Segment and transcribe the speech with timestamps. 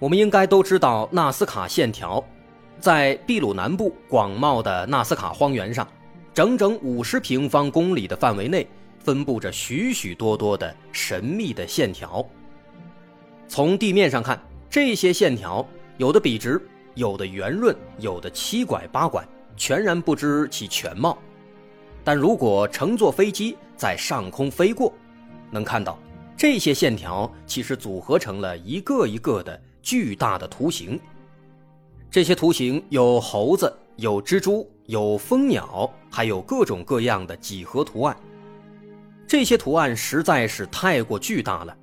[0.00, 2.24] 我们应该都知道纳斯卡线条，
[2.80, 5.86] 在秘鲁南部广袤的纳斯卡荒原上，
[6.32, 8.66] 整整五十平方公里的范围内，
[8.98, 12.26] 分布着许许多多的神秘的线条。
[13.46, 14.40] 从地面上看，
[14.70, 15.64] 这些线条
[15.98, 16.58] 有的笔直，
[16.94, 19.22] 有的圆润，有的七拐八拐，
[19.54, 21.18] 全然不知其全貌。
[22.02, 24.90] 但如果乘坐飞机在上空飞过，
[25.50, 25.98] 能看到
[26.38, 29.60] 这些线条其实组合成了一个一个的。
[29.82, 30.98] 巨大的图形，
[32.10, 38.16] 这些图形有猴子、有蜘蛛、有蜂鸟，还有各种各样的几何图案。
[39.26, 41.76] 这些图案实在是太过巨大了，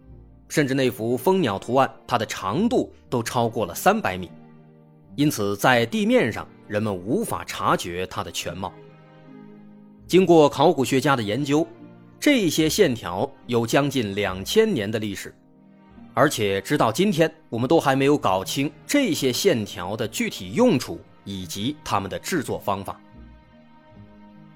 [0.50, 4.30] 甚至那幅蜂鸟图案，它的长度都超过了三百米，
[5.16, 8.74] 因此在地面上人们无法察觉它的全貌。
[10.06, 11.66] 经过考古学家的研究，
[12.20, 15.34] 这些线条有将近两千年的历史。
[16.18, 23.00] 而且直到今天，我们都还没有搞清这些线条的具体用处以及它们的制作方法。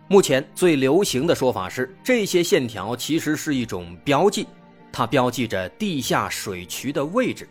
[0.08, 4.48] 目前最流行的说法是，这些线条其实是一种标记，
[4.92, 7.48] 它标记着地下水渠的位置。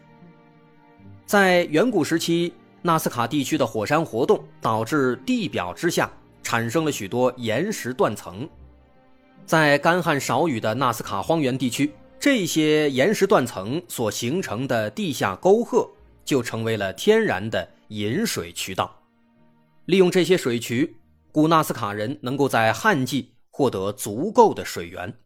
[1.24, 6.10] 在远古时期，纳斯卡地区的火山活动导致地表之下
[6.42, 8.48] 产生了许多岩石断层，
[9.46, 11.92] 在干旱少雨的纳斯卡荒原地区。
[12.20, 15.90] 这些岩石断层所形成的地下沟壑，
[16.22, 18.94] 就成为了天然的引水渠道。
[19.86, 20.98] 利用这些水渠，
[21.32, 25.18] 古纳斯卡人能够在旱季获得足够的水源。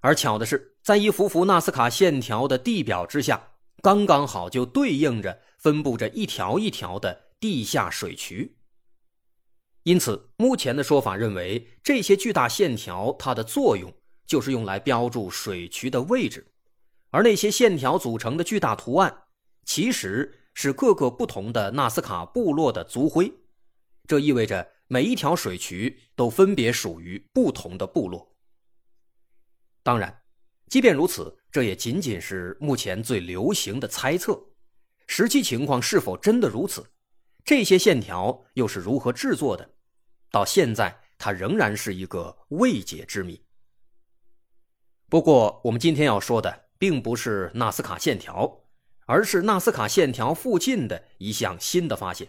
[0.00, 3.50] 而巧的是，在一幅幅纳斯卡线条的地表之下，
[3.82, 8.56] 刚刚好就对应着分布着一条一条的地下水渠。
[9.82, 13.92] 因此，目前的说法认为，这些巨大线条它的作用。
[14.32, 16.46] 就是用来标注水渠的位置，
[17.10, 19.24] 而那些线条组成的巨大图案，
[19.66, 23.30] 其实是各个不同的纳斯卡部落的族徽。
[24.06, 28.34] 这意味着每一条水渠都分别属于不同的部落。
[29.82, 30.22] 当然，
[30.70, 34.42] 即便如此，这也仅仅是目前最流行的猜测。
[35.08, 36.82] 实际情况是否真的如此？
[37.44, 39.74] 这些线条又是如何制作的？
[40.30, 43.38] 到现在，它仍然是一个未解之谜。
[45.12, 48.50] 不过，我们今天要说的并不是纳斯卡线条，
[49.04, 52.26] 而是纳斯卡线条附近的一项新的发现。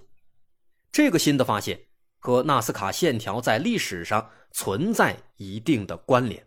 [0.91, 1.79] 这个新的发现
[2.19, 6.45] 和纳斯卡线条在历史上存在一定的关联。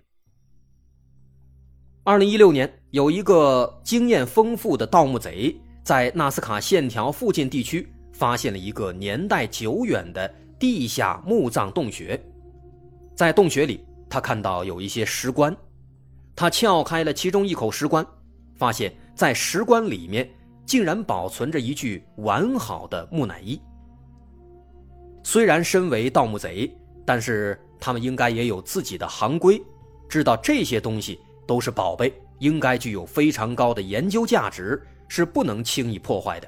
[2.05, 12.23] 二零一六年，有一个经验丰富的盗墓贼在纳斯卡线条附近地区发现了一个年代久远的地下墓葬洞穴，
[13.15, 15.57] 在洞穴里，他看到有一些石棺。
[16.37, 18.07] 他撬开了其中一口石棺，
[18.55, 20.31] 发现，在石棺里面
[20.67, 23.59] 竟然保存着一具完好的木乃伊。
[25.25, 26.71] 虽然身为盗墓贼，
[27.07, 29.61] 但是他们应该也有自己的行规，
[30.09, 36.47] 知道这些东西都是宝贝，应该具有非常高的研究价值，是不能轻易破坏的。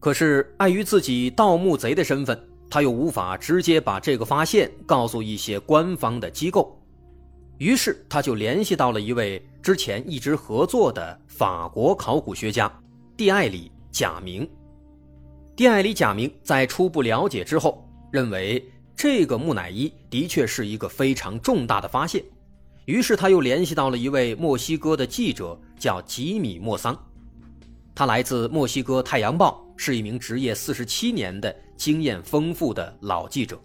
[0.00, 6.77] 可是碍于自己盗墓贼的身份，他又无法直接把这个发现告诉一些官方的机构。
[7.58, 12.72] 于是他就联系到了一位之前一直合作的法国考古学家
[13.16, 14.48] 蒂艾里·贾明。
[15.56, 18.64] 蒂艾里·贾明在初步了解之后，认为
[18.94, 22.24] 这个木乃伊的确是一个非常重大的发现。
[22.84, 26.96] 于是他又联系到了一位墨西哥的记者，叫吉米·莫桑。
[27.94, 33.60] 他来自墨西哥《太阳报》，是一名职业四十七年的经验丰富的老记者。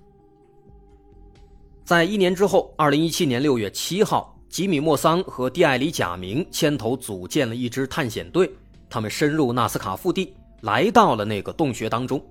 [1.85, 8.49] 在一年之后，二零一七年六月七号，吉米·莫桑和蒂艾里·贾明牵头组建了一支探险队。
[8.89, 12.23] 他们深入纳斯卡腹地，来到了那个洞穴当中。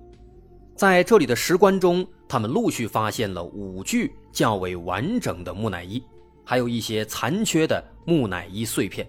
[0.75, 6.01] 在这里的石棺中，他们陆续发现了五具较为完整的木乃伊，
[6.43, 9.07] 还有一些残缺的木乃伊碎片。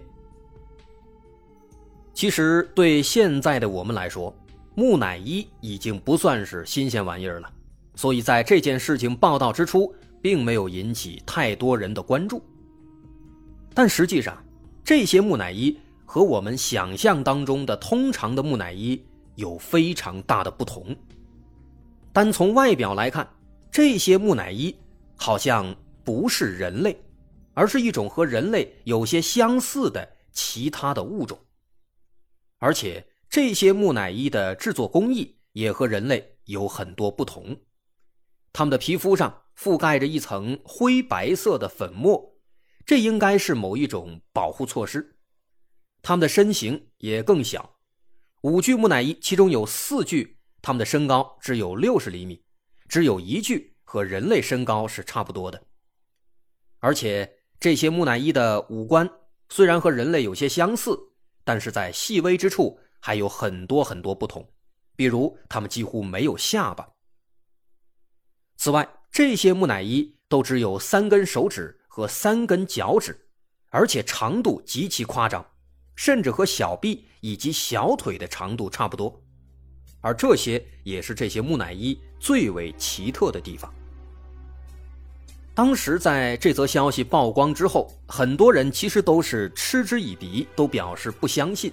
[2.13, 4.31] 其实，对现在的我们来说，
[4.75, 7.51] 木乃伊已经不算是新鲜玩意儿了。
[7.95, 9.91] 所以在这件事情报道之初，
[10.25, 12.41] 并没有引起太多人的关注，
[13.75, 14.43] 但实际上，
[14.83, 18.99] 这些木乃伊和我们想象当中的通常的木乃伊
[19.35, 20.95] 有非常大的不同。
[22.11, 23.29] 单从外表来看，
[23.69, 24.75] 这些木乃伊
[25.15, 25.63] 好像
[26.03, 26.99] 不是人类，
[27.53, 31.37] 而是一种和人类有些相似的其他的物种。
[32.57, 37.55] 而且这些木乃伊的制作工艺也和人类有很多不同，
[38.51, 42.37] 他们的皮肤上覆盖着一层灰白色的粉末，
[42.85, 45.17] 这应该是某一种保护措施。
[46.01, 47.77] 他们的身形也更小，
[48.41, 50.37] 五具木乃伊其中有四具。
[50.61, 52.43] 他们的身高只有六十厘米，
[52.87, 55.63] 只有一具和人类身高是差不多的。
[56.79, 59.07] 而且这些木乃伊的五官
[59.49, 60.99] 虽然和人类有些相似，
[61.43, 64.47] 但是在细微之处还有很多很多不同。
[64.95, 66.87] 比如，他们几乎没有下巴。
[68.57, 73.17] 此外，这些木乃伊都只有三根手指和三根脚趾，
[73.69, 75.45] 而且长度极其夸张，
[75.95, 79.17] 甚至和小臂以及小腿的长度差不多。
[80.01, 83.73] 而这些也是这些木乃伊最为奇特的地方。
[85.53, 91.71] 当时在这则消息曝光之后，很多人其实都是嗤之以鼻，都表示不相信。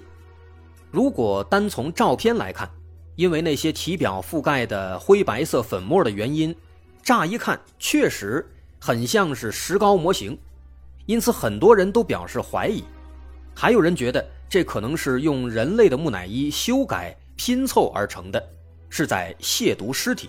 [0.92, 2.70] 如果单从照片来看，
[3.16, 6.54] 因为那些体表覆盖的灰白色粉末的原因，
[7.02, 8.46] 乍一看确实
[8.78, 10.38] 很像是石膏模型，
[11.06, 12.84] 因此很多人都表示怀疑。
[13.54, 17.16] 还有人觉得这可能是用人类的木乃伊修改。
[17.34, 18.40] 拼凑而成的，
[18.88, 20.28] 是在亵渎尸体。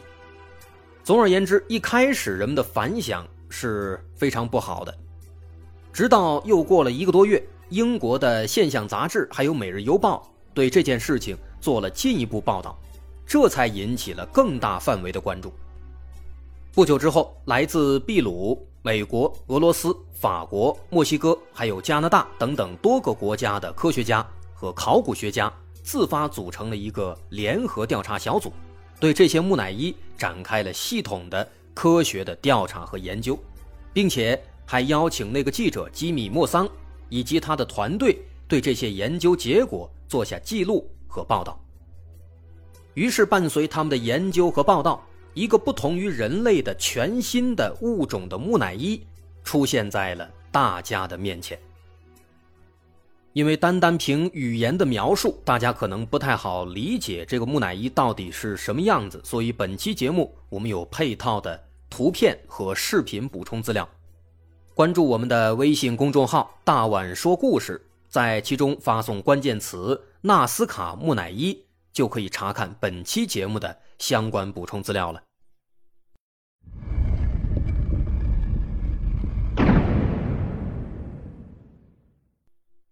[1.03, 4.97] 总而言之，一开始人们的反响是非常不好的。
[5.91, 10.23] 直到又过了一个多月，英国的现象杂志还有《每日邮报》
[10.55, 12.79] 对这件事情做了进一步报道，
[13.27, 15.53] 这才引起了更大范围的关注。
[16.75, 24.25] 不久之后，来自秘鲁、美国、俄罗斯、法国、墨西哥还有加拿大等等多个国家的科学家
[24.55, 25.53] 和考古学家。
[25.83, 28.51] 自发组成了一个联合调查小组，
[28.99, 33.37] 对这些木乃伊展开了系统的科学的调查和研究，
[33.91, 36.67] 并且还邀请那个记者吉米·莫桑
[37.09, 38.17] 以及他的团队
[38.47, 41.59] 对这些研究结果做下记录和报道。
[42.95, 49.01] 于是，伴随他们的研究和报道，一个不同于人类的全新的物种的木乃伊
[49.43, 51.57] 出现在了大家的面前。
[53.33, 61.59] 因为单单凭语言的描述，大家可能不太好理解这个木乃伊到底是什么样子，所以本期节目我们有配套的
[61.89, 63.89] 图片和视频补充资料。
[64.75, 75.21] 关注我们的微信公众号“大碗说故事”，在其中发送关键词“纳斯卡木乃伊”，就可以查看本期节目的相关补充资料了。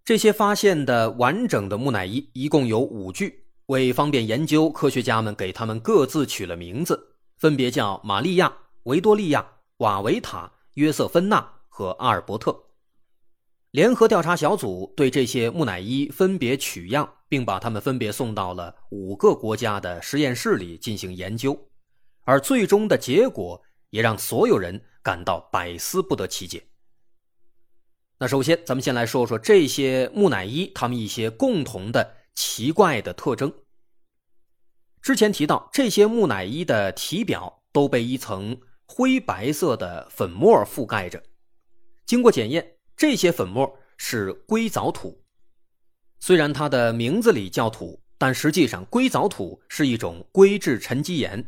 [0.03, 8.51] 这些发现的完整的木乃伊一共有五具，为方便研究，科学家们给他们各自取了名字，分别叫玛利亚、
[8.83, 9.45] 维多利亚、
[9.77, 12.70] 瓦维塔、约瑟芬娜和阿尔伯特。
[13.71, 21.57] 联合调查小组对这些木乃伊分别取样，并把它们分别送到了五个国家的实验室里进行研究，
[22.25, 26.61] 而最终的结果也让所有人感到百思不得其解。
[28.17, 33.53] 那首先，咱们先来说说这些木乃伊，它们一些共同的奇怪的特征。
[35.01, 41.23] 之前提到，这些木乃伊的体表都被一层灰白色的粉末覆盖着。
[42.05, 45.19] 经过检验，这些粉末是硅藻土。
[46.19, 51.43] 虽然它的名字里叫土，但实际上硅藻土是一种硅质沉积岩，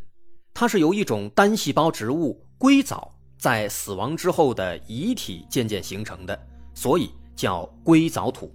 [0.54, 6.48] 它是由一种单细胞植物硅藻在死亡之后的遗体渐渐形成的。
[6.74, 8.52] 所以叫硅藻土。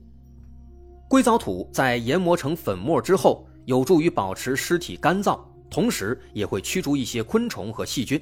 [1.08, 5.40] 硅藻土在研磨成粉末之后，有助于保持尸体干燥，
[5.70, 8.20] 同时也会驱逐一些昆虫和细菌。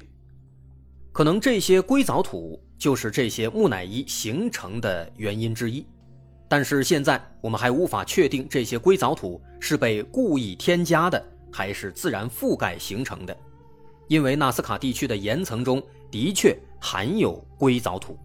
[1.17, 5.83] 可能这些硅藻土就是这些木乃伊形成的原因之一。
[6.47, 11.19] 但是现在我们还无法确定这些硅藻土是被故意添加的，
[11.51, 13.35] 还是自然覆盖形成的，
[14.07, 15.81] 因为纳斯卡地区的岩层中
[16.11, 18.15] 的确含有硅藻土。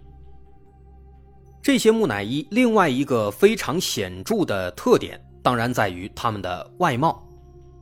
[1.63, 7.27] 这些木乃伊另外一个非常显著的特点，当然在于它们的外貌。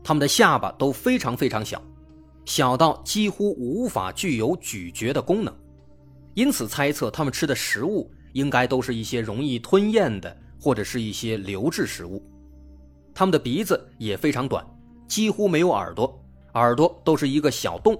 [0.04, 1.82] 它们的下巴都非常非常小，
[2.50, 5.54] 小到几乎无法具有咀嚼的功能，
[6.34, 12.20] 因此猜测它们吃的食物应该都是一些容易吞咽的，或者是一些流质食物。
[13.14, 14.66] 它们的鼻子也非常短，
[15.06, 16.20] 几乎没有耳朵，
[16.54, 17.96] 耳朵都是一个小洞。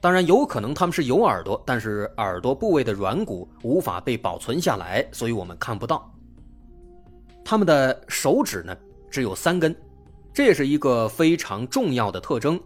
[0.00, 6.12] 当然有可能它们是有耳朵，但是耳朵部位的软骨无法被保存下来，所以我们看不到。
[7.44, 8.76] 他们的手指呢
[9.08, 9.72] 只有三根，
[10.34, 12.60] 这也是一个非常重要的特征。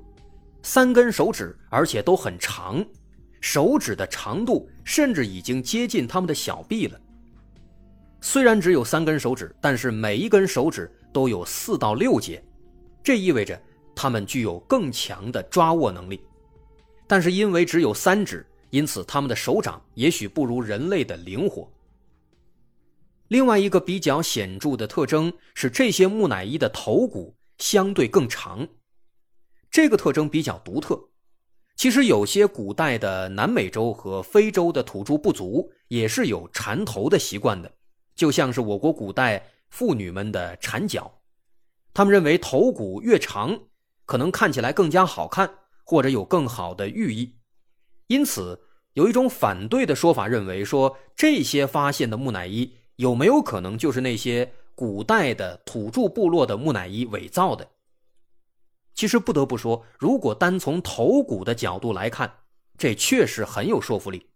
[0.65, 2.83] 三根手指，而且都很长，
[3.43, 6.99] 手指的长度甚至已经接近他们的小臂了。
[8.23, 12.43] 虽然只有三根手指，但是每一根手指都有四到六节，
[13.03, 13.61] 这意味着
[13.95, 16.19] 他们具有更强的抓握能力。
[17.07, 21.71] 但是因为只有三指，因此他们的手掌也许不如人类的灵活。
[23.29, 28.67] 另外一个比较显著的特征是，这些木乃伊的头骨相对更长，
[29.75, 31.09] 这个特征比较独特。
[31.75, 37.69] 其实有些古代的南美洲和非洲的土著部族也是有缠头的习惯的。
[38.15, 41.13] 就像是我国古代妇女们的缠脚，
[41.93, 43.59] 他们认为头骨越长，
[44.07, 45.53] 可能看起来更加好看，
[45.83, 47.35] 或者有更好的寓意。
[48.07, 48.57] 因此，
[48.93, 57.69] 有一种反对的说法，认为说这些发现的木乃伊有没有可能就是那些古代的土著部落的木乃伊伪造的？
[58.95, 62.33] 其实不得不说，如果单从头骨的角度来看，
[62.79, 64.27] 这确实很有说服力，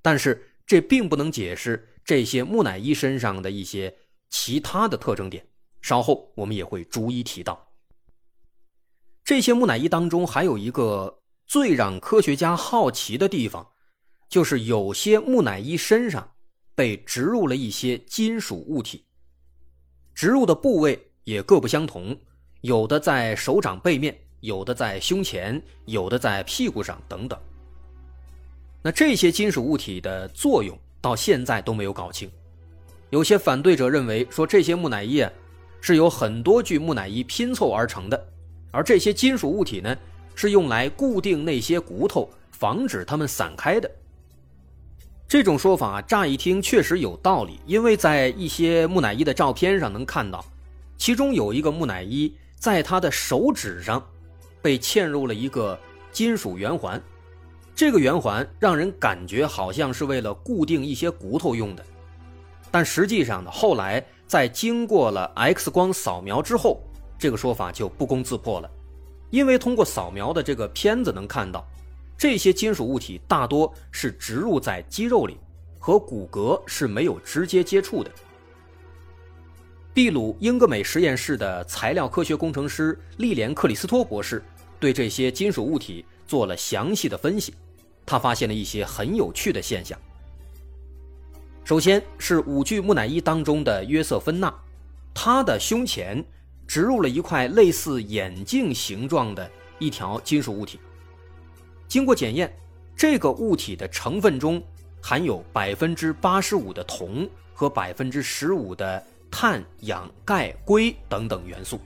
[0.00, 1.88] 但是这并不能解释。
[2.04, 3.96] 这些木乃伊身上的一些
[4.28, 5.46] 其他的特征点，
[5.80, 7.68] 稍后我们也会逐一提到。
[9.24, 13.64] 这些木乃伊当中还有一个最让科学家好奇的地方，
[14.28, 16.28] 就是有些木乃伊身上
[16.74, 19.04] 被植入了一些金属物体，
[20.12, 22.18] 植入的部位也各不相同，
[22.62, 27.38] 有的在手掌背面，有的在胸前，有的在屁股上等等。
[28.82, 30.76] 那这些金属物体的作用？
[31.00, 32.30] 到现在都没有搞清，
[33.10, 35.28] 有些反对者认为说这些木乃伊啊，
[35.80, 38.28] 是由很多具木乃伊拼凑而成的，
[38.70, 39.98] 而这些金属物体呢，
[40.36, 43.90] 是用来固定那些骨头，防止它们散开的。
[45.26, 50.44] 这种说法乍一听确实有道理，因为在一些木乃伊的照片上能看到，
[50.96, 54.00] 其中有一个木乃伊在他的手指上
[54.62, 55.76] 被嵌入了一个
[56.12, 57.02] 金属圆环。
[57.74, 61.84] 这个圆环让人感觉好像是为了固定一些骨头用的，
[62.70, 66.80] 但实际上呢，后来在经过了 X 光扫描之后，
[67.18, 68.70] 这个说法就不攻自破了。
[69.30, 71.66] 因为通过扫描的这个片子能看到，
[72.16, 75.36] 这些金属物体大多是植入在肌肉里，
[75.80, 78.10] 和骨骼是没有直接接触的。
[79.94, 84.42] 秘鲁英格美实验室的材料科学工程师利连克里斯托博士
[84.80, 86.04] 对这些金属物体。
[86.24, 87.52] 做了详细的分析，
[88.06, 89.98] 他发现了一些很有趣的现象。
[91.62, 94.50] 首先是五具木乃伊当中的约瑟芬娜，
[95.12, 96.24] 她的胸前
[96.66, 100.80] 植入了一块类似眼镜形状的一条金属物体。
[101.86, 102.50] 经过检验，
[102.96, 104.62] 这个物体的成分中
[105.02, 111.80] 含有百分之八十五的铜和百分之十五的碳、氧、钙、硅等等元素，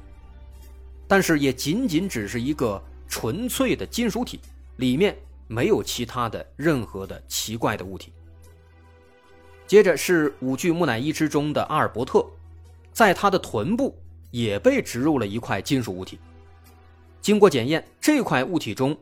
[1.08, 2.82] 但是也仅仅只是一个。
[3.08, 4.40] 纯粹的金属体，
[4.78, 8.12] 里面没有其他的任何的奇怪的物体。
[9.64, 12.26] 接着是五具木乃伊之中的阿尔伯特，
[12.92, 13.96] 在他的臀部
[14.32, 16.18] 也被植入了一块金属物体。
[17.22, 18.94] 经过检验，这块物体中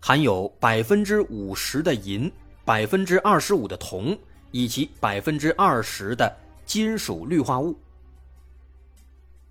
[0.00, 2.30] 含有百分之五十的银、
[2.64, 4.18] 百分之二十五的铜
[4.50, 6.36] 以及百分之二十的
[6.66, 7.78] 金属氯化物。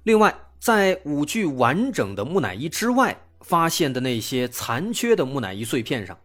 [0.03, 3.19] 另外，在五具完整的木乃伊之外。
[3.43, 6.17] 发现的那些残缺的木乃伊碎片上，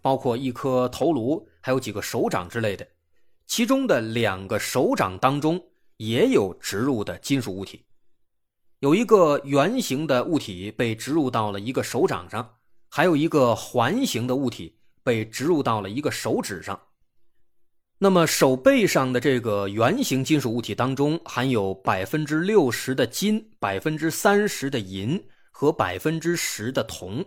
[0.00, 2.88] 包括一颗头颅，还有几个手掌之类的。
[3.46, 5.62] 其中的两个手掌当中
[5.98, 7.84] 也有植入的金属物体，
[8.78, 12.54] 有一个圆形的物体被植入到了一个手掌上，
[12.88, 16.80] 还有一个环形的物体被植入到了一个手指上。
[18.02, 25.22] 那么手背上的这个圆形金属物体当中含有百分之六十的金，百分之三十的银。
[25.52, 27.24] 和百分之十的铜，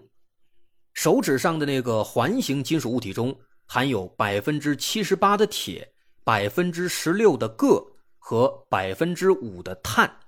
[0.94, 3.34] 手指上的那个环形金属物体中
[3.66, 5.94] 含有百分之七十八的铁，
[6.26, 7.82] 百分之十六的铬
[8.18, 10.20] 和百分之五的碳。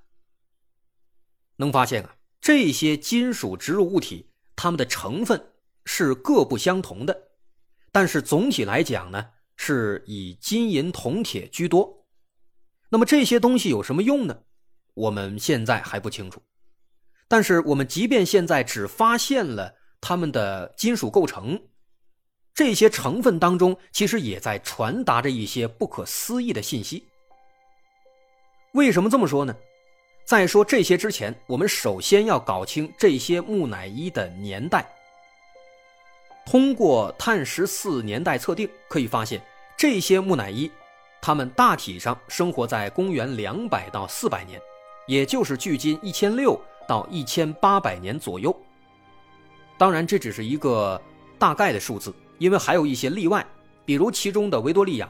[1.57, 5.51] 能发现啊，这些金属植入物体它们的成分
[5.83, 7.31] 是各不相同的，
[7.91, 12.05] 但是总体来讲呢，是以金银铜铁居多。
[12.89, 14.43] 那么这些东西有什么用呢？
[14.93, 16.41] 我们现在还不清楚。
[17.27, 21.61] 但是我们即便现在只发现了它们的金属构成，
[22.53, 27.03] 这些成分当中其实也在传达着一些不可思议的信息。
[28.73, 29.53] 为什么这么说呢？
[30.25, 34.89] 在说这些之前，我们首先要搞清这些木乃伊的年代。
[36.49, 39.41] 通过碳十四年代测定，可以发现
[39.75, 40.71] 这些木乃伊，
[41.21, 44.57] 他们大体上生活在公元两百到四百年，
[45.07, 48.57] 也就是距今一千六到一千八百年左右。
[49.77, 50.99] 当然，这只是一个
[51.37, 53.45] 大概的数字，因为还有一些例外，
[53.83, 55.09] 比如其中的维多利亚，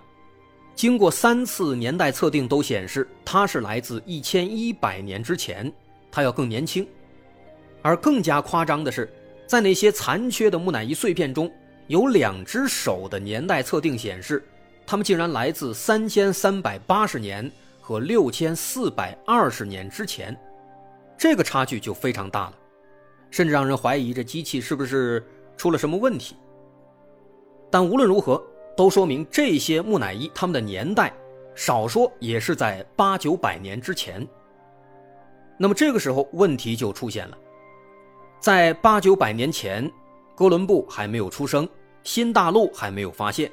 [0.74, 5.72] 经过三次年代测定都显示它是来自一千一百年之前，
[6.10, 6.88] 它要更年轻。
[7.84, 9.14] 而更加夸张的是，
[9.48, 11.50] 在那些残缺的木乃伊碎片中，
[11.88, 14.44] 有两只手的年代测定显示。
[14.86, 17.52] 他们竟然来自三千三百八十年
[17.82, 20.34] 和六千四百二十年之前，
[21.18, 22.54] 这个差距就非常大了，
[23.30, 25.22] 甚至让人怀疑这机器是不是
[25.58, 26.38] 出了什么问题。
[27.70, 28.42] 但无论如何，
[28.78, 31.12] 都说明这些木乃伊它们的年代
[31.54, 34.26] 少说也是在八九百年之前。
[35.58, 37.38] 那么这个时候问题就出现了，
[38.40, 39.92] 在八九百年前，
[40.36, 41.68] 哥伦布还没有出生，
[42.04, 43.52] 新大陆还没有发现。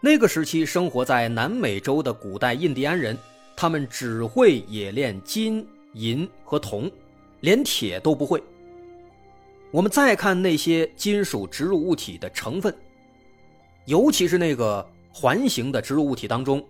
[0.00, 3.16] 那个时期生活在南美洲的古代印第安人，
[3.56, 6.90] 他们只会冶炼金银和铜，
[7.40, 8.42] 连铁都不会。
[9.70, 12.74] 我们再看那些金属植入物体的成分，
[13.86, 16.62] 尤其是那个环形的植入物体当中，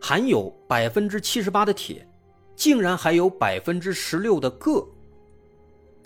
[0.00, 2.06] 含有百分之七十八的铁，
[2.56, 4.88] 竟然还有百分之十六的铬，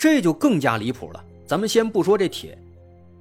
[0.03, 1.25] 这就更加离谱了。
[1.47, 2.59] 咱们先不说这铁，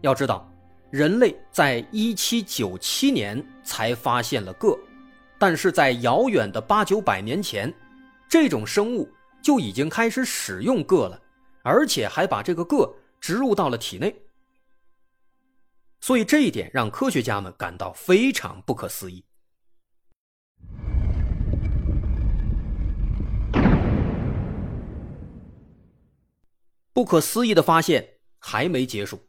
[0.01, 0.51] 要知道。
[0.89, 4.75] 人类在一七九七年才发现了铬，
[5.37, 7.71] 但是在遥远的八九百年前，
[8.27, 9.07] 这种生物
[9.43, 11.21] 就已经开始使用铬了，
[11.61, 14.19] 而且还把这个铬植入到了体内。
[15.99, 19.23] 所以这一点让科学家们感到非常不可思议。
[26.93, 29.19] 不可思议的发现还没结束。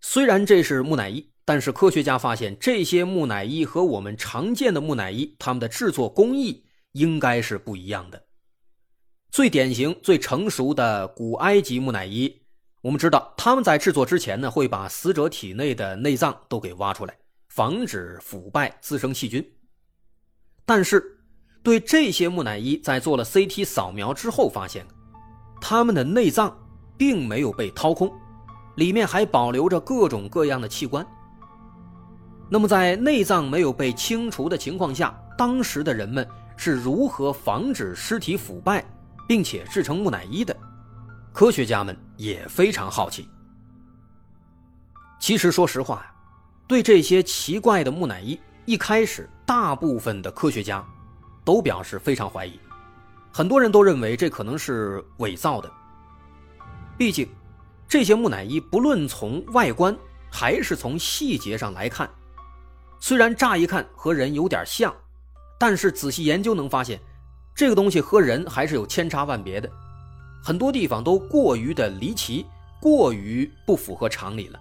[0.00, 8.26] 虽然这是木乃伊，但是科学家发现这些木乃伊和我们常见的木乃伊，它们的制作工艺应该是不一样的。
[9.30, 12.42] 最典型、最成熟的古埃及木乃伊，
[12.80, 19.44] 我们知道他们在制作之前呢，会把死者体内的内脏都给挖出来，防止腐败滋生细菌。
[20.64, 21.18] 但是，
[21.62, 24.86] 对这些木乃伊在做了 CT 扫描之后，发现
[25.60, 26.56] 他们的内脏
[26.96, 28.12] 并没有被掏空。
[28.76, 31.04] 里面还保留着各种各样的器官。
[32.48, 36.24] 那么，在内脏没有被清除的情况下，当时的人们
[36.56, 38.84] 是如何防止尸体腐败，
[39.26, 40.56] 并且制成木乃伊的？
[41.32, 43.28] 科学家们也非常好奇。
[45.18, 46.14] 其实，说实话呀，
[46.68, 50.86] 对这些奇怪的木乃伊，一开始大部分的科学家
[51.44, 52.60] 都表示非常怀疑，
[53.32, 55.70] 很多人都认为这可能是伪造的，
[56.96, 57.28] 毕竟。
[57.88, 59.96] 这些木乃伊不论从外观
[60.30, 62.06] 还是从细节上来看，
[63.00, 64.94] 虽然乍一看和人有点像，
[65.58, 67.00] 但是仔细研究能发现，
[67.54, 69.70] 这个东西和人还是有千差万别的，
[70.44, 72.44] 很多地方都过于的离奇，
[72.78, 74.60] 过于不符合常理了。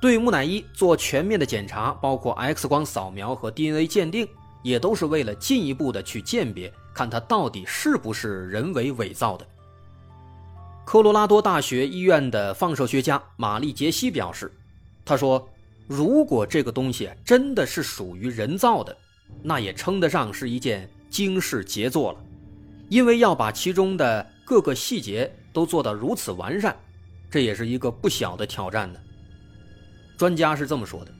[0.00, 4.28] 对木乃伊做全面的检查，包括 X 光扫描和 DNA 鉴定，
[4.66, 9.46] 也都是为了进一步的去鉴别，看它到底是不是人为伪造的。
[10.84, 14.52] 科罗拉多大学医院的放射学家玛丽杰西表示
[15.06, 15.48] ：“他说，
[15.86, 18.96] 如果这个东西真的是属于人造的，
[19.40, 22.18] 那也称得上是一件惊世杰作了，
[22.88, 26.76] 因为要把其中的各个细节都做到如此完善，
[27.30, 28.98] 这也是一个不小的挑战呢。”
[30.18, 31.12] 专家是这么说的。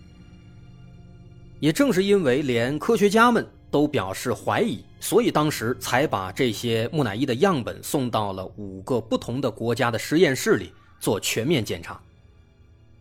[1.60, 3.46] 也正是因为连科学家们。
[3.68, 12.00] 都表示怀疑，所以当时才把这些木乃伊的样本送到了五个不同的国家的实验室里做全面检查。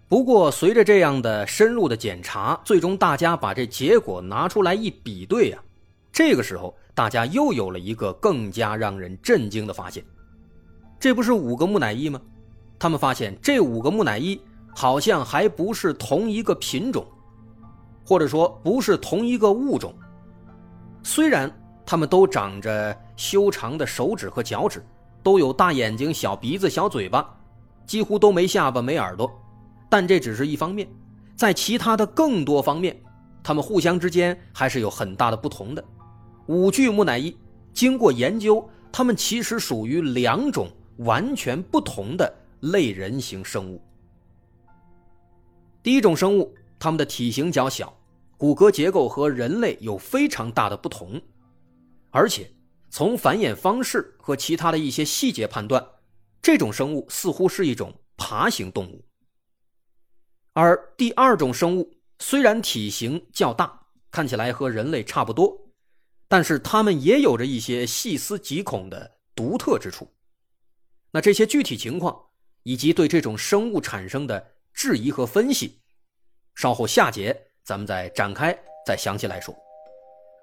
[0.10, 5.64] 不过，随着这样的深入的检查，最终大家把这结果拿出来一比对啊，
[6.12, 10.04] 这个时候大家又有了一个更加让人震惊的发现：
[11.00, 12.20] 这不是五个木乃伊吗？
[12.78, 14.38] 他们发现这五个木乃伊
[14.76, 17.06] 好像还不是同一个品种，
[18.06, 19.94] 或者说不是同一个物种。
[21.04, 21.52] 虽然
[21.86, 24.84] 他们都长着修长的手指和脚趾，
[25.24, 27.28] 都有大眼睛、小鼻子、小嘴巴，
[27.86, 29.32] 几乎都没下巴、没耳朵，
[29.90, 30.88] 但这只是一方面，
[31.36, 32.96] 在其他的更多方面，
[33.44, 35.84] 他们互相之间还是有很大的不同的。
[36.48, 37.36] 五具木乃伊
[37.74, 43.82] 经过研究，它们其实属于两种完全不同的类人型生物。
[45.84, 47.98] 第一种生物，它们的体型较小。
[48.38, 51.22] 骨骼结构和人类有非常大的不同，
[52.10, 52.52] 而且
[52.90, 55.86] 从繁衍方式和其他的一些细节判断，
[56.42, 59.06] 这种生物似乎是一种爬行动物。
[60.52, 65.58] 而第二种生物虽然体型较大，看起来和人类差不多，
[66.28, 70.14] 但是它们也有着一些细思极恐的独特之处。
[71.12, 72.22] 那这些具体情况
[72.64, 75.80] 以及对这种生物产生的质疑和分析，
[76.56, 79.54] 稍后下节咱们再展开，再详细来说。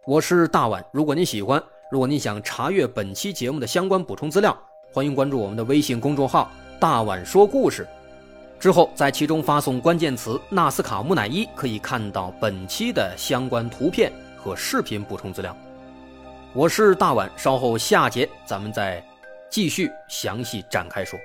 [0.06, 4.54] 我是大碗，如果您喜欢，如果您想查阅本期节目的相关补充资料，
[4.92, 7.88] 欢迎关注我们的微信公众号“大碗说故事”。
[8.60, 15.56] 之后在其中发送关键词“纳斯卡木乃伊”，可以看到本期的相关图片和视频补充资料。
[16.52, 19.02] 我是大碗，稍后下节咱们再
[19.48, 21.18] 继续详细展开说。